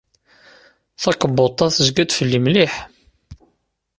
[1.01, 2.73] Takebbuḍt-a tezga-d fell-i mliḥ.